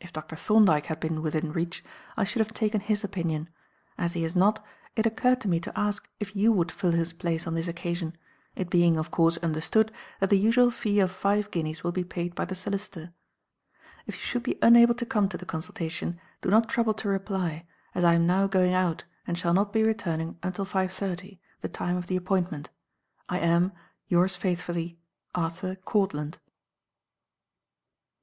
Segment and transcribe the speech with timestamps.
[0.00, 0.34] If Dr.
[0.34, 1.84] Thorndyke had been within reach
[2.16, 3.50] I should have taken his opinion;
[3.98, 4.64] as he is not,
[4.96, 8.16] it occurred to me to ask if you would fill his place on this occasion,
[8.56, 12.34] it being, of course, understood that the usual fee of five guineas will be paid
[12.34, 13.12] by the solicitor.
[14.06, 17.66] If you should be unable to come to the consultation, do not trouble to reply,
[17.94, 21.68] as I am now going out and shall not be returning until five thirty, the
[21.68, 22.70] time of the appointment.
[23.28, 23.72] I am,
[24.06, 24.98] Yours faithfully,
[25.34, 26.38] ARTHUR COURTLAND.